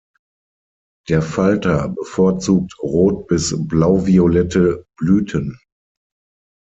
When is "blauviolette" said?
3.67-4.87